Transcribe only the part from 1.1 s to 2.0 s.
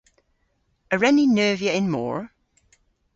ni neuvya y'n